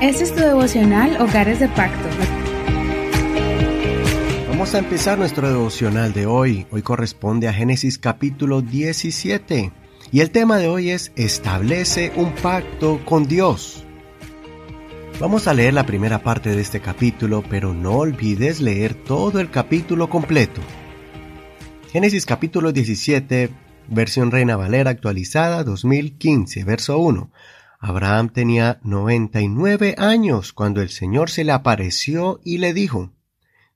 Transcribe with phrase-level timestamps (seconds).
[0.00, 2.08] Este es tu devocional Hogares de Pacto.
[4.48, 6.66] Vamos a empezar nuestro devocional de hoy.
[6.70, 9.72] Hoy corresponde a Génesis capítulo 17.
[10.10, 13.84] Y el tema de hoy es Establece un pacto con Dios.
[15.20, 19.50] Vamos a leer la primera parte de este capítulo, pero no olvides leer todo el
[19.50, 20.62] capítulo completo.
[21.92, 23.50] Génesis capítulo 17,
[23.88, 27.30] versión Reina Valera actualizada 2015, verso 1.
[27.82, 33.14] Abraham tenía 99 años cuando el Señor se le apareció y le dijo,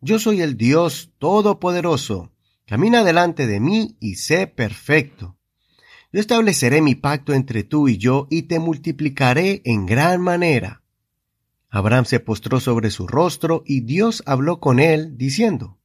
[0.02, 2.30] Yo soy el Dios Todopoderoso,
[2.66, 5.38] camina delante de mí y sé perfecto.
[6.12, 10.82] Yo estableceré mi pacto entre tú y yo y te multiplicaré en gran manera.
[11.70, 15.78] Abraham se postró sobre su rostro y Dios habló con él, diciendo,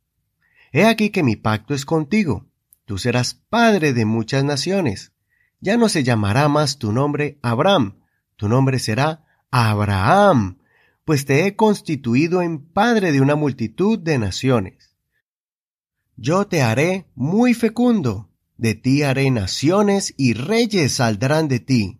[0.73, 2.47] He aquí que mi pacto es contigo,
[2.83, 5.13] tú serás padre de muchas naciones.
[5.61, 7.98] Ya no se llamará más tu nombre Abraham,
[8.39, 10.59] tu nombre será Abraham,
[11.03, 14.95] pues te he constituido en padre de una multitud de naciones.
[16.15, 21.99] Yo te haré muy fecundo, de ti haré naciones y reyes saldrán de ti.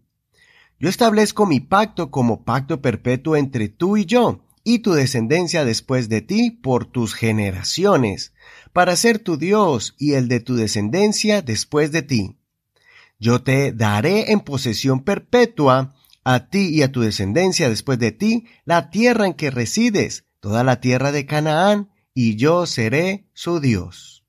[0.79, 6.07] Yo establezco mi pacto como pacto perpetuo entre tú y yo, y tu descendencia después
[6.07, 8.31] de ti por tus generaciones,
[8.71, 12.37] para ser tu Dios y el de tu descendencia después de ti.
[13.19, 18.45] Yo te daré en posesión perpetua a ti y a tu descendencia después de ti
[18.65, 24.25] la tierra en que resides, toda la tierra de Canaán, y yo seré su Dios.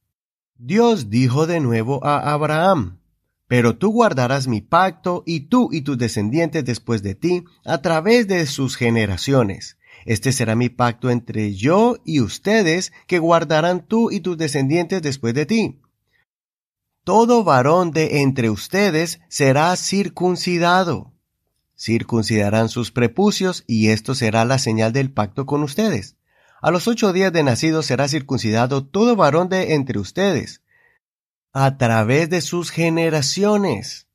[0.56, 3.00] Dios dijo de nuevo a Abraham,
[3.48, 8.28] pero tú guardarás mi pacto y tú y tus descendientes después de ti a través
[8.28, 9.78] de sus generaciones.
[10.04, 15.34] Este será mi pacto entre yo y ustedes que guardarán tú y tus descendientes después
[15.34, 15.80] de ti.
[17.04, 21.12] Todo varón de entre ustedes será circuncidado
[21.81, 26.17] circuncidarán sus prepucios, y esto será la señal del pacto con ustedes.
[26.61, 30.60] A los ocho días de nacido será circuncidado todo varón de entre ustedes,
[31.54, 34.09] a través de sus generaciones,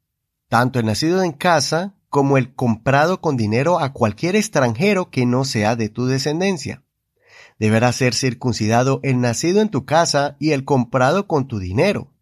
[0.48, 5.44] tanto el nacido en casa como el comprado con dinero a cualquier extranjero que no
[5.44, 6.84] sea de tu descendencia.
[7.58, 12.14] Deberá ser circuncidado el nacido en tu casa y el comprado con tu dinero.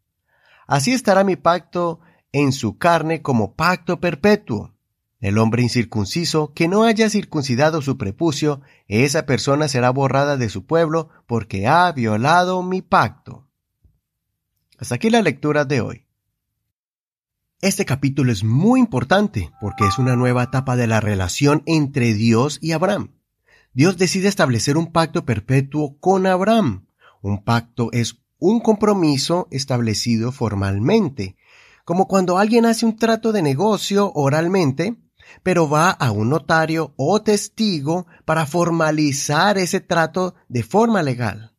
[0.67, 1.99] Así estará mi pacto
[2.31, 4.72] en su carne como pacto perpetuo
[5.23, 10.65] el hombre incircunciso que no haya circuncidado su prepucio, esa persona será borrada de su
[10.65, 13.47] pueblo porque ha violado mi pacto.
[14.77, 16.05] Hasta aquí la lectura de hoy.
[17.61, 22.59] Este capítulo es muy importante porque es una nueva etapa de la relación entre Dios
[22.61, 23.13] y Abraham.
[23.71, 26.85] Dios decide establecer un pacto perpetuo con Abraham.
[27.21, 31.37] Un pacto es un compromiso establecido formalmente,
[31.85, 34.97] como cuando alguien hace un trato de negocio oralmente
[35.43, 41.53] pero va a un notario o testigo para formalizar ese trato de forma legal.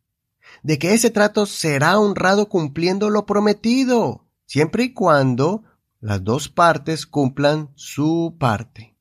[0.62, 5.64] De que ese trato será honrado cumpliendo lo prometido, siempre y cuando
[6.00, 8.94] las dos partes cumplan su parte.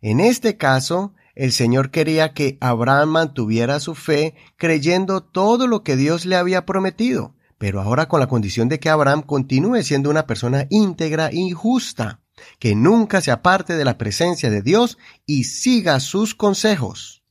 [0.00, 5.96] En este caso, el Señor quería que Abraham mantuviera su fe creyendo todo lo que
[5.96, 10.26] Dios le había prometido, pero ahora con la condición de que Abraham continúe siendo una
[10.26, 12.21] persona íntegra y justa
[12.58, 17.22] que nunca se aparte de la presencia de Dios y siga sus consejos.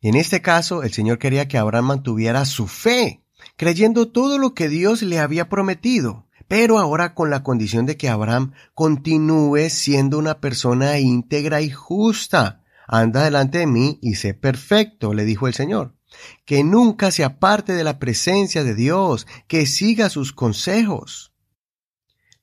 [0.00, 3.24] En este caso, el Señor quería que Abraham mantuviera su fe,
[3.56, 8.08] creyendo todo lo que Dios le había prometido, pero ahora con la condición de que
[8.08, 12.62] Abraham continúe siendo una persona íntegra y justa.
[12.86, 15.96] Anda delante de mí y sé perfecto, le dijo el Señor.
[16.44, 21.33] Que nunca se aparte de la presencia de Dios, que siga sus consejos.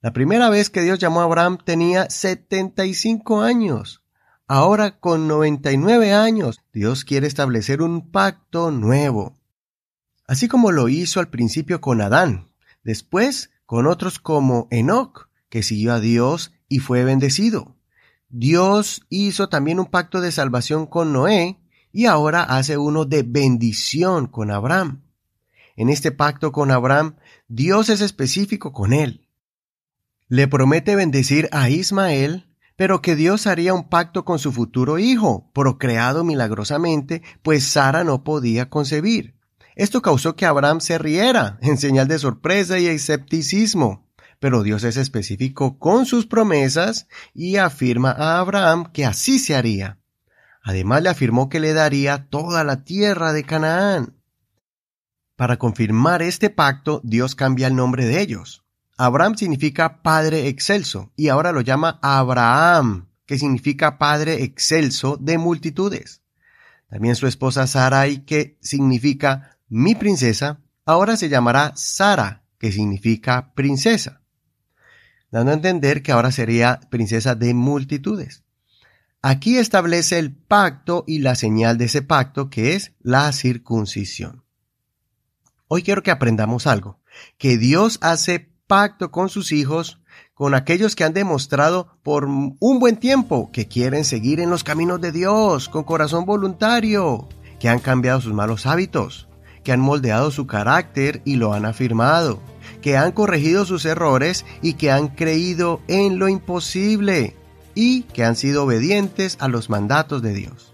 [0.02, 4.02] La primera vez que Dios llamó a Abraham tenía 75 años.
[4.48, 9.36] Ahora con 99 años, Dios quiere establecer un pacto nuevo.
[10.26, 12.48] Así como lo hizo al principio con Adán,
[12.82, 17.76] después con otros como Enoch, que siguió a Dios y fue bendecido.
[18.28, 21.60] Dios hizo también un pacto de salvación con Noé
[21.92, 25.04] y ahora hace uno de bendición con Abraham.
[25.76, 27.14] En este pacto con Abraham,
[27.46, 29.21] Dios es específico con él
[30.32, 35.50] le promete bendecir a Ismael, pero que Dios haría un pacto con su futuro hijo,
[35.52, 39.34] procreado milagrosamente, pues Sara no podía concebir.
[39.76, 44.08] Esto causó que Abraham se riera, en señal de sorpresa y escepticismo.
[44.40, 49.98] Pero Dios es específico con sus promesas y afirma a Abraham que así se haría.
[50.62, 54.16] Además le afirmó que le daría toda la tierra de Canaán.
[55.36, 58.61] Para confirmar este pacto, Dios cambia el nombre de ellos.
[59.04, 66.22] Abraham significa Padre excelso y ahora lo llama Abraham, que significa Padre excelso de multitudes.
[66.88, 74.22] También su esposa Sarai, que significa mi princesa, ahora se llamará Sara, que significa princesa,
[75.32, 78.44] dando a entender que ahora sería princesa de multitudes.
[79.20, 84.44] Aquí establece el pacto y la señal de ese pacto que es la circuncisión.
[85.66, 87.00] Hoy quiero que aprendamos algo,
[87.36, 88.51] que Dios hace
[89.10, 90.00] con sus hijos,
[90.32, 94.98] con aquellos que han demostrado por un buen tiempo que quieren seguir en los caminos
[94.98, 97.28] de Dios con corazón voluntario,
[97.60, 99.28] que han cambiado sus malos hábitos,
[99.62, 102.40] que han moldeado su carácter y lo han afirmado,
[102.80, 107.36] que han corregido sus errores y que han creído en lo imposible
[107.74, 110.72] y que han sido obedientes a los mandatos de Dios.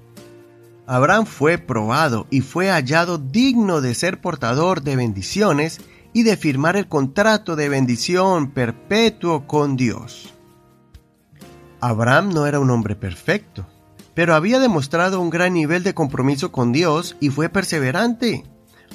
[0.86, 5.80] Abraham fue probado y fue hallado digno de ser portador de bendiciones
[6.18, 10.34] y de firmar el contrato de bendición perpetuo con Dios.
[11.80, 13.68] Abraham no era un hombre perfecto,
[14.14, 18.42] pero había demostrado un gran nivel de compromiso con Dios y fue perseverante.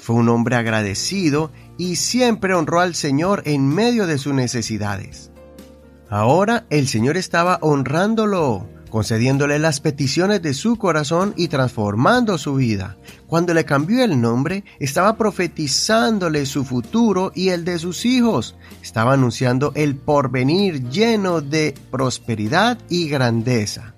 [0.02, 5.32] Fue un hombre agradecido y siempre honró al Señor en medio de sus necesidades.
[6.10, 12.96] Ahora el Señor estaba honrándolo, concediéndole las peticiones de su corazón y transformando su vida.
[13.26, 18.56] Cuando le cambió el nombre, estaba profetizándole su futuro y el de sus hijos.
[18.84, 23.96] Estaba anunciando el porvenir lleno de prosperidad y grandeza.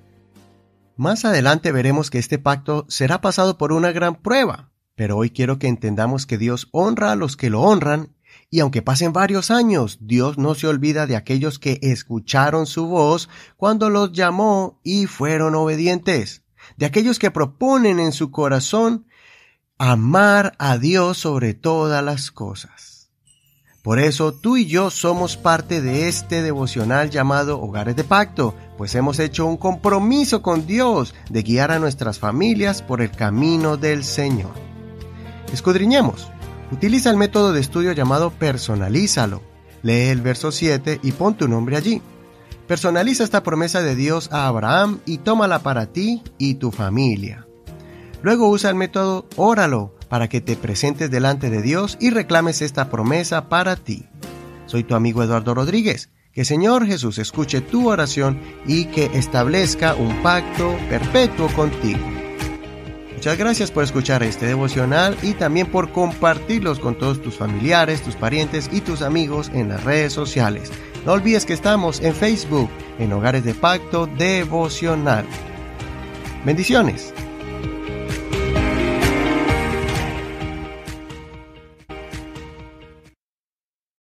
[0.96, 5.60] Más adelante veremos que este pacto será pasado por una gran prueba, pero hoy quiero
[5.60, 8.15] que entendamos que Dios honra a los que lo honran
[8.56, 13.28] y aunque pasen varios años, Dios no se olvida de aquellos que escucharon su voz
[13.58, 16.44] cuando los llamó y fueron obedientes,
[16.78, 19.08] de aquellos que proponen en su corazón
[19.78, 23.12] amar a Dios sobre todas las cosas.
[23.84, 28.96] Por eso tú y yo somos parte de este devocional llamado Hogares de Pacto, pues
[28.96, 34.06] hemos hecho un compromiso con Dios de guiar a nuestras familias por el camino del
[34.06, 34.54] Señor.
[35.52, 36.32] Escudriñemos
[36.72, 39.42] Utiliza el método de estudio llamado Personalízalo.
[39.84, 42.02] Lee el verso 7 y pon tu nombre allí.
[42.68, 47.46] Personaliza esta promesa de Dios a Abraham y tómala para ti y tu familia.
[48.24, 52.90] Luego usa el método Óralo para que te presentes delante de Dios y reclames esta
[52.90, 54.08] promesa para ti.
[54.66, 56.10] Soy tu amigo Eduardo Rodríguez.
[56.34, 62.15] Que Señor Jesús escuche tu oración y que establezca un pacto perpetuo contigo.
[63.26, 68.16] Muchas gracias por escuchar este devocional y también por compartirlos con todos tus familiares, tus
[68.16, 70.72] parientes y tus amigos en las redes sociales.
[71.08, 72.70] No olvides que estamos en Facebook,
[73.00, 75.26] en Hogares de Pacto Devocional.
[76.46, 77.16] Bendiciones.